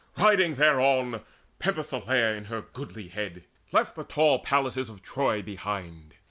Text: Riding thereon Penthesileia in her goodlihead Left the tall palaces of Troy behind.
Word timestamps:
Riding 0.17 0.55
thereon 0.55 1.21
Penthesileia 1.59 2.35
in 2.35 2.45
her 2.45 2.63
goodlihead 2.63 3.43
Left 3.71 3.93
the 3.93 4.03
tall 4.03 4.39
palaces 4.39 4.89
of 4.89 5.03
Troy 5.03 5.43
behind. 5.43 6.15